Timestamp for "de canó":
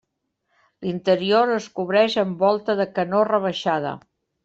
2.83-3.25